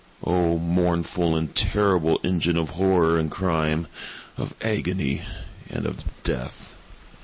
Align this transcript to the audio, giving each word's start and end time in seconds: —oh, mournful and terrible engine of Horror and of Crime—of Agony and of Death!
—oh, 0.23 0.57
mournful 0.57 1.35
and 1.35 1.53
terrible 1.53 2.19
engine 2.23 2.57
of 2.57 2.71
Horror 2.71 3.19
and 3.19 3.31
of 3.31 3.37
Crime—of 3.37 4.55
Agony 4.59 5.21
and 5.69 5.85
of 5.85 6.03
Death! 6.23 6.73